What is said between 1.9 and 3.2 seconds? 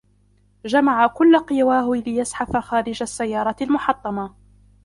ليزحف خارج